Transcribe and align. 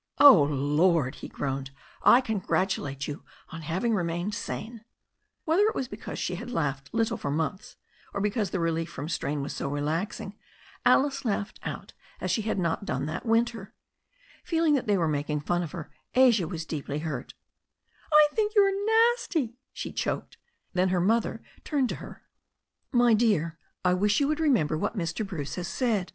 "Oh, 0.17 0.41
Lord!" 0.41 1.13
he 1.21 1.27
groaned. 1.27 1.69
"I 2.01 2.21
congratulate 2.21 3.07
you 3.07 3.21
on 3.49 3.61
having 3.61 3.93
remained 3.93 4.33
sane." 4.33 4.83
Whether 5.45 5.65
it 5.67 5.75
was 5.75 5.87
because 5.87 6.17
she 6.17 6.33
had 6.33 6.49
laughed 6.49 6.89
little 6.91 7.17
for 7.17 7.29
months, 7.29 7.75
or 8.11 8.19
because 8.19 8.49
the 8.49 8.59
relief 8.59 8.89
from 8.89 9.07
strain 9.07 9.43
was 9.43 9.53
so 9.53 9.69
relaxing, 9.69 10.35
Alice 10.87 11.23
laughed 11.23 11.59
out 11.61 11.93
as 12.19 12.31
she 12.31 12.41
had 12.41 12.57
not 12.57 12.83
done 12.83 13.05
that 13.05 13.27
winter. 13.27 13.75
Feeling 14.43 14.73
that 14.73 14.87
they 14.87 14.97
were 14.97 15.07
making 15.07 15.41
fun 15.41 15.61
of 15.61 15.71
her, 15.71 15.91
Asia 16.15 16.47
was 16.47 16.65
deeply 16.65 16.97
hurt. 17.05 17.35
"I 18.11 18.27
think 18.33 18.55
you 18.55 18.63
are 18.63 18.85
nasty," 19.13 19.59
she 19.71 19.91
choked. 19.93 20.37
Then 20.73 20.89
her 20.89 20.99
mother 20.99 21.43
turned 21.63 21.89
to 21.89 21.97
her. 22.01 22.23
"My 22.91 23.13
dear, 23.13 23.59
I 23.85 23.93
wish 23.93 24.19
you 24.19 24.27
would 24.29 24.39
remember 24.39 24.79
what 24.79 24.97
Mr. 24.97 25.17
Bruce 25.23 25.51
146 25.51 25.53
THE 25.53 25.53
STORY 25.53 25.53
OF 25.53 25.53
A 25.53 25.53
NEW 25.53 25.53
ZEALAND 25.53 25.89
RIVER 25.91 25.99
has 25.99 26.07
said. 26.07 26.09